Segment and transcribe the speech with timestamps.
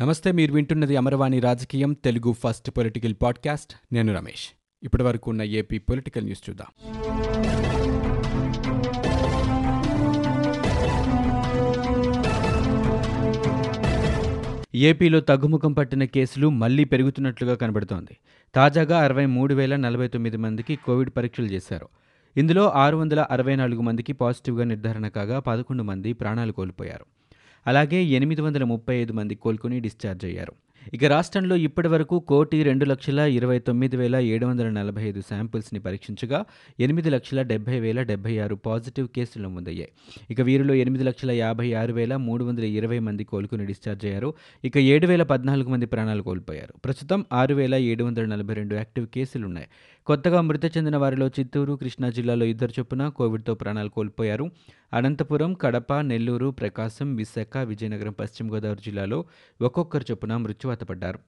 [0.00, 3.94] నమస్తే మీరు వింటున్నది అమరవాణి రాజకీయం తెలుగు ఫస్ట్ పొలిటికల్ పాడ్కాస్ట్.
[3.94, 4.48] నేను రమేష్.
[4.82, 6.66] ఇప్పటి వరకు ఉన్న ఏపీ పొలిటికల్ న్యూస్ చూద్దాం.
[14.74, 18.16] ఏపీలో తగ్గుముఖం పట్టిన కేసులు మళ్ళీ పెరుగుతున్నట్లుగా కనబడుతోంది.
[18.54, 21.88] తాజాగా అరవై మూడు వేల నలభై తొమ్మిది మందికి కోవిడ్ పరీక్షలు చేశారు.
[22.36, 27.06] ఇందులో ఆరు వందల అరవై నాలుగు మందికి పాజిటివ్గా నిర్ధారణ కాగా పదకొండు మంది ప్రాణాలు కోల్పోయారు.
[27.66, 30.52] అలాగే ఎనిమిది వందల ముప్పై ఐదు మంది కోలుకుని డిశ్చార్జ్ అయ్యారు.
[30.94, 35.80] ఇక రాష్ట్రంలో ఇప్పటి వరకు కోటి రెండు లక్షల ఇరవై తొమ్మిది వేల ఏడు వందల నలభై ఐదు శాంపిల్స్ని
[35.80, 36.44] పరీక్షించగా
[36.80, 39.90] ఎనిమిది లక్షల డెబ్బై వేల డెబ్బై ఆరు పాజిటివ్ కేసులు నమోదయ్యాయి.
[40.30, 44.34] ఇక వీరిలో ఎనిమిది లక్షల యాభై ఆరు వేల మూడు వందల ఇరవై మంది కోలుకుని డిశ్చార్జ్ అయ్యారు.
[44.64, 46.74] ఇక ఏడు వేల పద్నాలుగు మంది ప్రాణాలు కోల్పోయారు.
[46.84, 49.66] ప్రస్తుతం ఆరు వేల ఏడు వందల నలభై రెండు యాక్టివ్ కేసులు ఉన్నాయి
[50.06, 54.50] కొత్తగా మృతి చెందిన వారిలో చిత్తూరు కృష్ణా జిల్లాలో ఇద్దరు చొప్పున కోవిడ్తో ప్రాణాలు కోల్పోయారు.
[54.92, 59.24] అనంతపురం కడప నెల్లూరు ప్రకాశం విశాఖ విజయనగరం పశ్చిమ గోదావరి జిల్లాలో
[59.62, 61.18] ఒక్కొక్కరు చొప్పున మృత్యువాత పడ్డారు.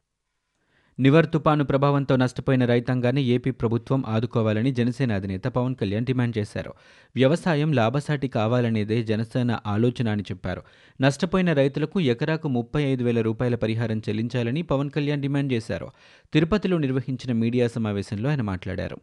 [1.01, 6.72] నివర్ తుపాను ప్రభావంతో నష్టపోయిన రైతాంగాన్ని ఏపీ ప్రభుత్వం ఆదుకోవాలని జనసేన అధినేత పవన్ కళ్యాణ్ డిమాండ్ చేశారు.
[7.14, 10.62] వ్యవసాయం లాభసాటి కావాలనేదే జనసేన ఆలోచన అని చెప్పారు.
[11.00, 15.89] నష్టపోయిన రైతులకు ఎకరాకు ముప్పై ఐదు వేల రూపాయల పరిహారం చెల్లించాలని పవన్ కళ్యాణ్ డిమాండ్ చేశారు.
[16.33, 18.97] తిరుపతిలో నిర్వహించిన మీడియా సమావేశంలో ఆయన మాట్లాడారు.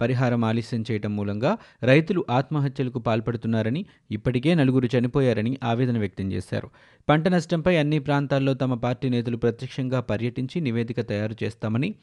[0.00, 6.70] పరిహారం ఆలస్యం చేయటం మూలంగా రైతులు ఆత్మహత్యలకు పాల్పడుతున్నారని ఇప్పటికే నలుగురు చనిపోయారని ఆవేదన వ్యక్తం చేశారు.
[7.08, 11.94] పంట నష్టంపై అన్ని ప్రాంతాల్లో తమ పార్టీ నేతలు ప్రత్యక్షంగా పర్యటించి నివేదిక తయారు చేస్తామని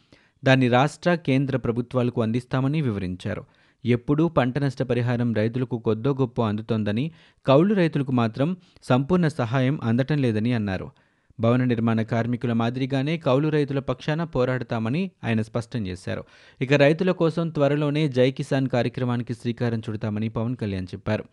[0.44, 3.44] దాన్ని రాష్ట్ర కేంద్ర ప్రభుత్వాలకు అందిస్తామని వివరించారు.
[3.86, 7.12] ఎప్పుడూ పంట నష్ట పరిహారం రైతులకు కొద్దో గొప్ప అందుతోందని
[7.46, 10.88] కౌలు రైతులకు మాత్రం సంపూర్ణ సహాయం అందటం లేదని అన్నారు.
[11.40, 16.24] భవన నిర్మాణ కార్మికుల మాదిరిగానే కౌలు రైతుల పక్షాన పోరాడతామని ఆయన స్పష్టం చేశారు.
[16.62, 21.24] ఇక రైతుల కోసం త్వరలోనే జై కిసాన్ కార్యక్రమానికి శ్రీకారం చుడతామని పవన్ కళ్యాణ్ చెప్పారు.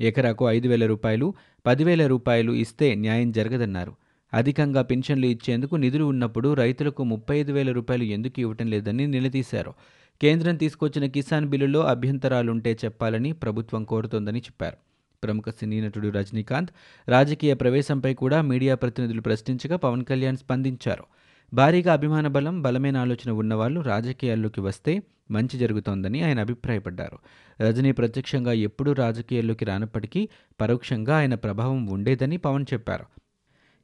[0.00, 1.34] ఎకరాకు ఐదు వేల రూపాయలు
[1.66, 3.92] పదివేల రూపాయలు ఇస్తే న్యాయం జరగదన్నారు.
[4.34, 9.74] అధికంగా పెన్షన్లు ఇచ్చేందుకు నిధులు ఉన్నప్పుడు రైతులకు ముప్పై ఐదు వేల రూపాయలు ఎందుకు ఇవ్వటం లేదని నిలదీశారు.
[10.22, 14.93] కేంద్రం తీసుకొచ్చిన కిసాన్ బిల్లులో అభ్యంతరాలుంటే చెప్పాలని ప్రభుత్వం కోరుతోందని చెప్పారు.
[15.24, 16.70] ప్రముఖ సినీ నటుడు రజనీకాంత్
[17.08, 21.04] రాజకీయ ప్రవేశంపై కూడా మీడియా ప్రతినిధులు ప్రశ్నించగా పవన్ కళ్యాణ్ స్పందించారు.
[21.54, 27.18] భారీగా అభిమాన బలం బలమైన ఆలోచన ఉన్నవాళ్ళు రాజకీయాల్లోకి వస్తే మంచి జరుగుతోందని ఆయన అభిప్రాయపడ్డారు.
[27.62, 30.28] రజనీ ప్రత్యక్షంగా ఎప్పుడూ రాజకీయాల్లోకి రానప్పటికీ
[30.60, 33.04] పరోక్షంగా ఆయన ప్రభావం ఉండేదని పవన్ చెప్పారు.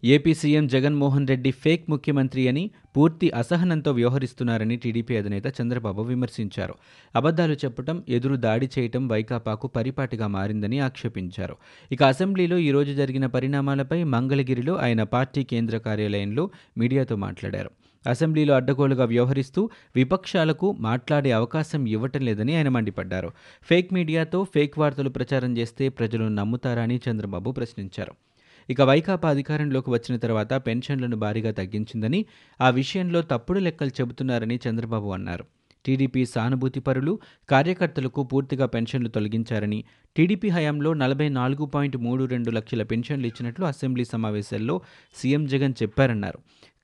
[0.03, 6.75] AP CM Jaganmohan Reddy fake ముఖ్యమంత్రి అని పూర్తి అసహనంతో వ్యవహరిస్తున్నారని టీడీపీ అధినేత చంద్రబాబు విమర్శించారు.
[7.17, 11.57] అబద్ధాలు చెప్పడం ఎదురు దాడి చేయటం వైకాపాకు పరిపాటిగా మారిందని ఆక్షేపించారు.
[11.93, 17.71] ఇక అసెంబ్లీలో ఈరోజు జరిగిన పరిణామాలపై మంగళగిరిలో ఆయన పార్టీ కేంద్ర కార్యాలయంలో మీడియాతో మాట్లాడారు.
[18.07, 23.33] అసెంబ్లీలో అడ్డగోలుగా వ్యవహరిస్తూ విపక్షాలకు మాట్లాడే అవకాశం ఇవ్వటం లేదని ఆయన మండిపడ్డారు.
[23.63, 28.30] ఫేక్ మీడియాతో ఫేక్ వార్తలు ప్రచారం చేస్తే ప్రజలు నమ్ముతారా అని చంద్రబాబు ప్రశ్నించారు.
[28.71, 32.27] ఇక వైకాపా అధికారంలోకి వచ్చిన తర్వాత పెన్షన్లను భారీగా తగ్గించిందని
[32.61, 35.45] ఆ విషయంలో తప్పుడు లెక్కలు చెబుతున్నారని చంద్రబాబు అన్నారు.
[35.87, 37.19] టీడీపీ సానుభూతిపరులు
[37.51, 39.85] కార్యకర్తలకు పూర్తిగా పెన్షన్లు తొలగించారని
[40.17, 44.81] టీడీపీ హయాంలో నలభై నాలుగు పాయింట్ మూడు రెండు లక్షల పెన్షన్లు ఇచ్చినట్లు అసెంబ్లీ సమావేశాల్లో
[45.15, 46.39] సీఎం జగన్ చెప్పారన్నారు.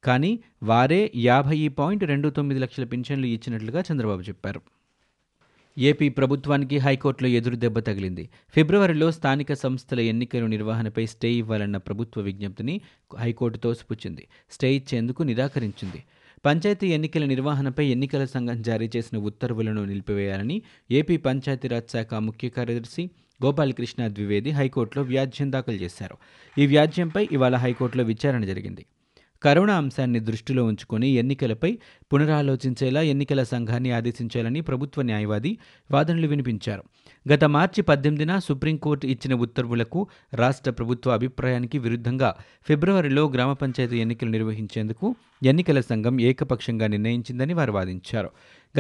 [0.05, 4.61] కానీ వారే యాభై పాయింట్ రెండు తొమ్మిది లక్షల పెన్షన్లు ఇచ్చినట్లుగా చంద్రబాబు చెప్పారు.
[5.79, 8.29] ఏపీ ప్రభుత్వానికి హైకోర్టులో ఎదురు దెబ్బ తగిలింది.
[8.55, 12.81] ఫిబ్రవరిలో స్థానిక సంస్థల ఎన్నికల నిర్వహణపై స్టే ఇవ్వాలన్న ప్రభుత్వ విజ్ఞప్తిని
[13.19, 16.05] హైకోర్టు తోసిపుచ్చింది స్టే ఇచ్చేందుకు నిరాకరించింది.
[16.47, 23.11] పంచాయతీ ఎన్నికల నిర్వహణపై ఎన్నికల సంఘం జారీ చేసిన ఉత్తర్వులను నిలిపివేయాలని ఏపీ పంచాయతీరాజ్ శాఖ ముఖ్య కార్యదర్శి
[23.45, 26.17] గోపాలకృష్ణ ద్వివేది హైకోర్టులో వ్యాజ్యం దాఖలు చేశారు.
[26.59, 28.87] ఈ వ్యాజ్యంపై ఇవాళ హైకోర్టులో విచారణ జరిగింది.
[29.43, 31.79] కరోనా అంశాన్ని దృష్టిలో ఉంచుకొని ఎన్నికలపై
[32.13, 35.59] పునరాలోచించేలా ఎన్నికల సంఘాన్ని ఆదేశించాలని ప్రభుత్వ న్యాయవాది
[35.91, 36.83] వాదనలు వినిపించారు.
[37.33, 42.35] గత మార్చి పద్దెనిమిదిన సుప్రీంకోర్టు ఇచ్చిన ఉత్తర్వులకు రాష్ట్ర ప్రభుత్వ అభిప్రాయానికి విరుద్ధంగా
[42.69, 45.15] ఫిబ్రవరిలో గ్రామ పంచాయతీ ఎన్నికలు నిర్వహించేందుకు
[45.45, 48.31] ఎన్నికల సంఘం ఏకపక్షంగా నిర్ణయించిందని వారు వాదించారు.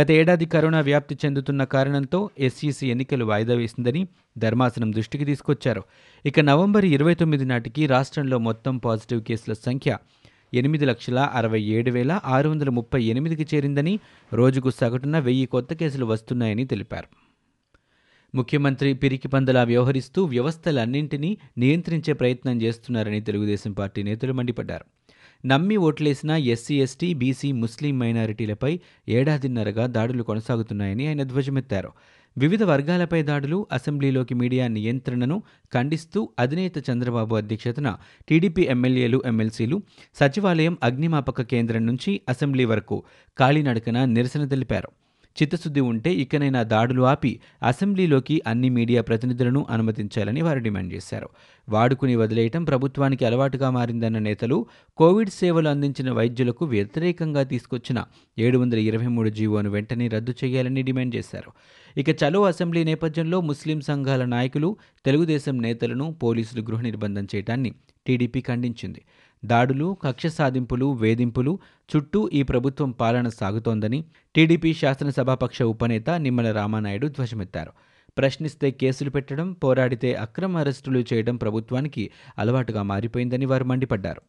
[0.00, 5.82] గత ఏడాది కరోనా వ్యాప్తి చెందుతున్న కారణంతో ఎస్ఈసీ ఎన్నికలు వాయిదా వేసిందని ధర్మాసనం దృష్టికి తీసుకొచ్చారు.
[6.26, 9.98] ఇక నవంబర్ ఇరవై తొమ్మిది నాటికి రాష్ట్రంలో మొత్తం పాజిటివ్ కేసుల సంఖ్య
[10.56, 13.94] ఎనిమిది లక్షల అరవై ఏడు వేల ఆరు వందల ముప్పై ఎనిమిదికి చేరిందని
[14.32, 17.08] రోజుకు సగటున వెయ్యి కొత్త కేసులు వస్తున్నాయని తెలిపారు.
[18.34, 24.84] ముఖ్యమంత్రి పిరికి పందలా వ్యవహరిస్తూ వ్యవస్థలన్నింటినీ నియంత్రించే ప్రయత్నం చేస్తున్నారని తెలుగుదేశం పార్టీ నేతలు మండిపడ్డారు.
[25.46, 31.90] నమ్మి ఓట్లేసిన ఎస్సీ ఎస్టీ బీసీ ముస్లిం మైనారిటీలపై ఏడాదిన్నరగా దాడులు కొనసాగుతున్నాయని ఆయన ధ్వజమెత్తారు.
[32.36, 35.36] వివిధ వర్గాలపై దాడులు అసెంబ్లీలోకి మీడియా నియంత్రణను
[35.72, 37.90] ఖండిస్తూ అధినేత చంద్రబాబు అధ్యక్షతన
[38.28, 39.78] టీడీపీ ఎమ్మెల్యేలు ఎమ్మెల్సీలు
[40.20, 42.98] సచివాలయం అగ్నిమాపక కేంద్రం నుంచి అసెంబ్లీ వరకు
[43.38, 44.90] కాలినడకన నిరసన తెలిపారు.
[45.42, 51.28] చిత్తశుద్ధి ఉంటే ఇకనైనా దాడులు ఆపి అసెంబ్లీలోకి అన్ని మీడియా ప్రతినిధులను అనుమతించాలని వారు డిమాండ్ చేశారు.
[51.68, 54.66] వాడుకుని వదిలేయటం ప్రభుత్వానికి అలవాటుగా మారిందన్న నేతలు
[54.96, 58.04] కోవిడ్ సేవలు అందించిన వైద్యులకు వ్యతిరేకంగా తీసుకొచ్చిన
[58.38, 61.52] ఏడు వందల ఇరవై మూడు జీవోను వెంటనే రద్దు చేయాలని డిమాండ్ చేశారు.
[62.00, 67.72] ఇక చలో అసెంబ్లీ నేపథ్యంలో ముస్లిం సంఘాల నాయకులు తెలుగుదేశం నేతలను పోలీసులు గృహ నిర్బంధం చేయడాన్ని
[68.06, 69.02] టీడీపీ ఖండించింది.
[69.44, 71.58] దాడులు కక్ష సాధింపులు వేధింపులు
[71.96, 74.04] చుట్టూ ఈ ప్రభుత్వం పాలన సాగుతోందని
[74.34, 77.72] టీడీపీ శాసనసభాపక్ష ఉపనేత నిమ్మల రామానాయుడు ధ్వజమెత్తారు.
[78.18, 84.22] ప్రశ్నిస్తే కేసులు పెట్టడం పోరాడితే అక్రమ అరెస్టులు చేయడం ప్రభుత్వానికి అలవాటుగా మారిపోయిందని వారు మండిపడ్డారు.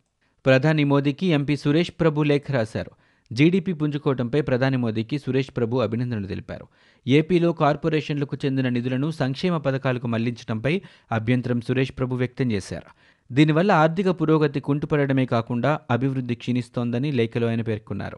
[0.46, 2.92] ప్రధాని మోదీకి ఎంపీ సురేష్ ప్రభు లేఖ రాశారు.
[3.34, 6.68] జీడీపీ పుంజుకోవడంపై ప్రధాని మోదీకి సురేష్ ప్రభు అభినందనలు తెలిపారు.
[7.08, 10.82] ఏపీలో కార్పొరేషన్లకు చెందిన నిధులను సంక్షేమ పథకాలకు మళ్ళించడంపై
[11.12, 13.07] అభ్యంతరం సురేష్ ప్రభు వ్యక్తం చేశారు.
[13.32, 18.18] దీనివల్ల ఆర్థిక పురోగతి కుంటుపడమే కాకుండా అభివృద్ధి క్షీణిస్తోందని లేఖలో ఆయన పేర్కొన్నారు.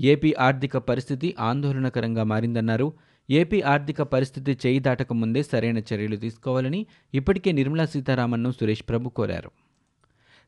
[0.00, 2.92] ఏపీ ఆర్థిక పరిస్థితి ఆందోళనకరంగా మారిందన్నారు.
[3.30, 9.50] ఏపీ ఆర్థిక పరిస్థితి చేయి దాటక ముందే సరైన చర్యలు తీసుకోవాలని ఇప్పటికే నిర్మలా సీతారామన్ను సురేష్ ప్రభు కోరారు.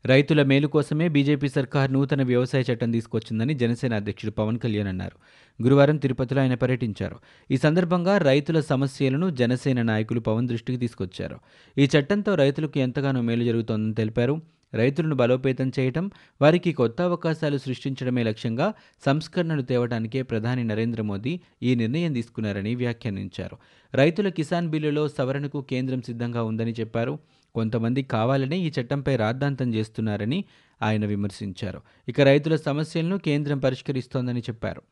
[0.07, 5.17] రైతుల మేలు కోసమే బీజేపీ సర్కార్ నూతన వ్యవసాయ చట్టం తీసుకొచ్చిందని జనసేన అధ్యక్షుడు పవన్ కళ్యాణ్ అన్నారు.
[5.63, 7.17] గురువారం తిరుపతిలో ఆయన పర్యటించారు.
[7.51, 11.39] ఈ సందర్భంగా రైతుల సమస్యలను జనసేన నాయకులు పవన్ దృష్టికి తీసుకొచ్చారు.
[11.79, 14.43] ఈ చట్టంతో రైతులకు ఎంతగానో మేలు జరుగుతోందని తెలిపారు.
[14.75, 16.11] రైతులను బలోపేతం చేయటం
[16.41, 18.73] వారికి కొత్త అవకాశాలు సృష్టించడమే లక్ష్యంగా
[19.07, 23.57] సంస్కరణలు తేవడానికే ప్రధాని నరేంద్ర మోదీ ఈ నిర్ణయం తీసుకున్నారని వ్యాఖ్యానించారు.
[23.95, 27.19] రైతుల కిసాన్ బిల్లులో సవరణకు కేంద్రం సిద్ధంగా ఉందని చెప్పారు.
[27.55, 30.45] కొంతమంది కావాలనే ఈ చట్టంపై రాద్ధాంతం చేస్తున్నారని
[30.83, 31.81] ఆయన విమర్శించారు.
[32.09, 34.83] ఇక రైతుల సమస్యలను కేంద్రం పరిష్కరిస్తోందని చెప్పారు.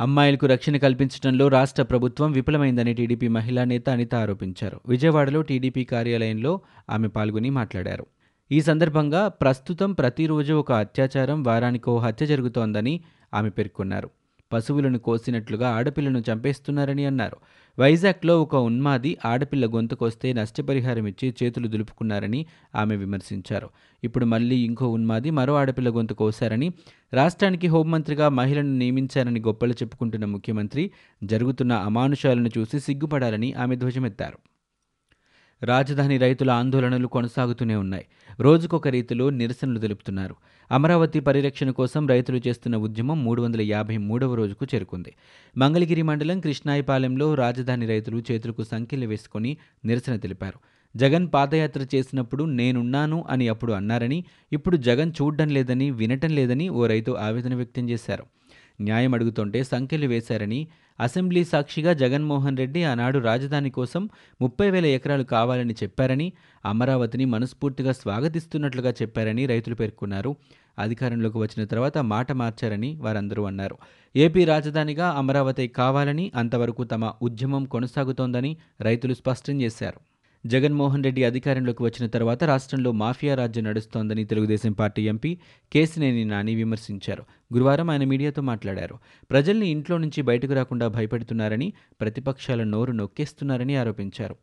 [0.00, 4.80] అమ్మాయిలకు రక్షణ కల్పించడంలో రాష్ట్ర ప్రభుత్వం విఫలమైందని టీడీపీ మహిళా నేత అనిత ఆరోపించారు.
[4.88, 6.60] విజయవాడలో టీడీపీ కార్యాలయంలో
[6.90, 8.06] ఆమె పాల్గొని మాట్లాడారు.
[8.52, 13.00] ఈ సందర్భంగా ప్రస్తుతం ప్రతిరోజు ఒక అత్యాచారం వారానికో హత్య జరుగుతోందని
[13.34, 14.10] ఆమె పేర్కొన్నారు.
[14.52, 17.36] పశువులను కోసినట్లుగా ఆడపిల్లను చంపేస్తున్నారని అన్నారు.
[17.78, 23.68] వైజాగ్లో ఒక ఉన్మాది ఆడపిల్ల గొంతుకొస్తే నష్టపరిహారం ఇచ్చి చేతులు దులుపుకున్నారని ఆమె విమర్శించారు.
[24.04, 26.72] ఇప్పుడు మళ్ళీ ఇంకో ఉన్మాది మరో ఆడపిల్ల గొంతు కోశారని
[27.14, 30.90] రాష్ట్రానికి హోంమంత్రిగా మహిళను నియమించారని గొప్పలు చెప్పుకుంటున్న ముఖ్యమంత్రి
[31.24, 34.38] జరుగుతున్న అమానుషాలను చూసి సిగ్గుపడాలని ఆమె ధ్వజమెత్తారు.
[35.62, 38.06] రాజధాని రైతుల ఆందోళనలు కొనసాగుతూనే ఉన్నాయి.
[38.40, 40.34] రోజుకొక రీతిలో నిరసనలు తెలుపుతున్నారు.
[40.72, 45.14] అమరావతి పరిరక్షణ కోసం రైతులు చేస్తున్న ఉద్యమం మూడు వందల యాభై మూడవ రోజుకు చేరుకుంది.
[45.58, 50.58] మంగళగిరి మండలం కృష్ణాయిపాలెంలో రాజధాని రైతులు చేతులకు సంఖ్యలు వేసుకొని నిరసన తెలిపారు.
[50.96, 57.12] జగన్ పాదయాత్ర చేసినప్పుడు నేనున్నాను అని అప్పుడు అన్నారని ఇప్పుడు జగన్ చూడడం లేదని వినటం లేదని ఓ రైతు
[57.12, 58.24] ఆవేదన వ్యక్తం చేశారు.
[58.80, 60.68] న్యాయం అడుగుతుంటే సంఖ్యలు వేశారని
[61.00, 64.08] అసెంబ్లీ సాక్షిగా జగన్మోహన్ రెడ్డి ఆనాడు రాజధాని కోసం
[64.40, 66.32] ముప్పై వేల ఎకరాలు కావాలని చెప్పారని
[66.64, 70.36] అమరావతిని మనస్ఫూర్తిగా స్వాగతిస్తున్నట్లుగా చెప్పారని రైతులు పేర్కొన్నారు.
[70.78, 73.78] అధికారంలోకి వచ్చిన తర్వాత మాట మార్చారని వారందరూ అన్నారు.
[74.16, 80.00] ఏపీ రాజధానిగా అమరావతి కావాలని అంతవరకు తమ ఉద్యమం కొనసాగుతోందని రైతులు స్పష్టం చేశారు.
[80.46, 85.38] జగన్మోహన్ రెడ్డి అధికారంలోకి వచ్చిన తర్వాత రాష్ట్రంలో మాఫియా రాజ్యం నడుస్తోందని తెలుగుదేశం పార్టీ ఎంపీ
[85.72, 87.24] కేసినేని నాని విమర్శించారు.
[87.54, 88.98] గురువారం ఆయన మీడియాతో మాట్లాడారు.
[89.30, 94.36] ప్రజల్ని ఇంట్లో నుంచి బయటకు రాకుండా భయపెడుతున్నారని ప్రతిపక్షాల నోరు నొక్కేస్తున్నారని ఆరోపించారు.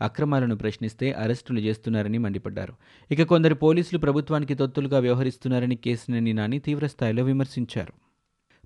[0.00, 2.72] అక్రమాలను ప్రశ్నిస్తే అరెస్టులు చేస్తున్నారని మండిపడ్డారు.
[3.10, 8.01] ఇక కొందరు పోలీసులు ప్రభుత్వానికి తొత్తులుగా వ్యవహరిస్తున్నారని కేసినేని నాని తీవ్రస్థాయిలో విమర్శించారు.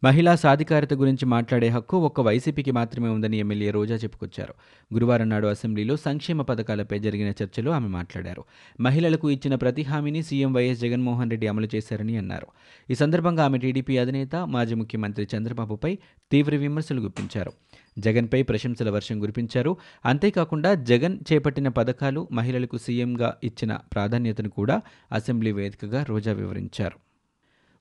[0.04, 4.54] మహిళా సాధికారత గురించి మాట్లాడే హక్కు ఒక్క వైసీపీకి మాత్రమే ఉందని ఎమ్మెల్యే రోజా చెప్పుకొచ్చారు.
[4.94, 8.44] గురువారం నాడు అసెంబ్లీలో సంక్షేమ పథకాలపై జరిగిన చర్చలో ఆమె మాట్లాడారు.
[8.80, 12.46] మహిళలకు ఇచ్చిన ప్రతి హామీని సీఎం వైఎస్ జగన్మోహన్ రెడ్డి అమలు చేశారని అన్నారు.
[12.90, 15.98] ఈ సందర్భంగా ఆమె టీడీపీ అధినేత మాజీ ముఖ్యమంత్రి చంద్రబాబుపై
[16.32, 17.52] తీవ్ర విమర్శలు గుప్పించారు.
[17.98, 19.76] జగన్పై ప్రశంసల వర్షం కురిపించారు.
[20.06, 24.82] అంతేకాకుండా జగన్ చేపట్టిన పథకాలు మహిళలకు సీఎంగా ఇచ్చిన ప్రాధాన్యతను కూడా
[25.12, 27.15] అసెంబ్లీ వేదికగా రోజా వివరించారు.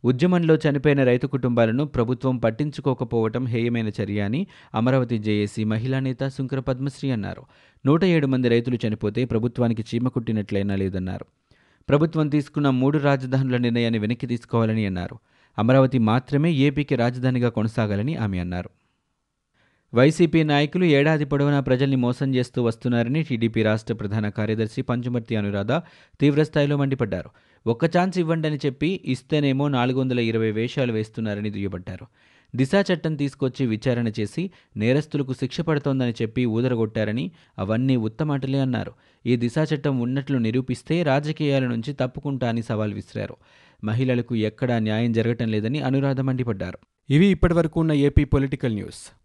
[0.05, 7.11] ఉద్యమంలో చనిపోయిన రైతు కుటుంబాలను ప్రభుత్వం పట్టించుకోకపోవటం హేయమైన చర్య అని అమరావతి జేఏసీ మహిళా నేత శుంకర పద్మశ్రీ
[7.11, 7.43] అన్నారు.
[7.85, 11.25] నూట ఏడు మంది రైతులు చనిపోతే ప్రభుత్వానికి చీమ కుట్టినట్లయినా లేదన్నారు.
[11.89, 15.17] ప్రభుత్వం తీసుకున్న మూడు రాజధానుల నిర్ణయాన్ని వెనక్కి తీసుకోవాలని అన్నారు.
[15.57, 18.69] అమరావతి మాత్రమే ఏపీకి రాజధానిగా కొనసాగాలని ఆమె అన్నారు.
[19.95, 25.71] వైసీపీ నాయకులు ఏడాది పొడవునా ప్రజల్ని మోసం చేస్తూ వస్తున్నారని టీడీపీ రాష్ట్ర ప్రధాన కార్యదర్శి పంచుమర్తి అనురాధ
[26.19, 27.29] తీవ్రస్థాయిలో మండిపడ్డారు.
[27.67, 32.05] ఒక్క ఛాన్స్ ఇవ్వండి అని చెప్పి ఇస్తేనేమో నాలుగు వందల ఇరవై వేషాలు వేస్తున్నారని దుయ్యబట్టారు.
[32.55, 38.93] దిశా చట్టం తీసుకొచ్చి విచారణ చేసి నేరస్తులకు శిక్ష పడుతోందని చెప్పి ఊదరగొట్టారని అవన్నీ ఉత్తమాటలే అన్నారు.
[39.25, 43.35] ఈ దిశా చట్టం ఉన్నట్లు నిరూపిస్తే రాజకీయాల నుంచి తప్పుకుంటా అని సవాల్ విసిరారు.
[43.83, 46.77] మహిళలకు ఎక్కడా న్యాయం జరగటం లేదని అనురాధ మండిపడ్డారు.
[47.09, 49.24] ఇవి ఇప్పటివరకు ఉన్న ఏపీ పొలిటికల్ న్యూస్.